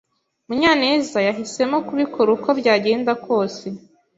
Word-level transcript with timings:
Munyanez 0.47 1.07
yahisemo 1.27 1.77
kubikora 1.87 2.29
uko 2.37 2.49
byagenda 2.59 3.11
kose. 3.25 3.65